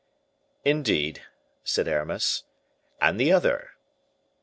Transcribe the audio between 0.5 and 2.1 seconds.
"Indeed," said